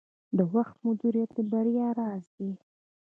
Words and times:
د 0.37 0.39
وخت 0.53 0.75
مدیریت 0.85 1.29
د 1.35 1.39
بریا 1.51 1.87
راز 1.99 2.25
دی. 2.37 2.51